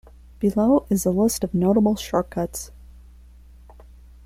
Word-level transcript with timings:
Below 0.39 0.87
is 0.89 1.05
a 1.05 1.11
list 1.11 1.43
of 1.43 1.53
notable 1.53 1.95
shortcuts. 1.95 2.71